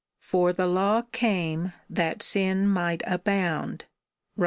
[0.19, 3.85] For the law came that sin might abound,
[4.35, 4.39] (Rom.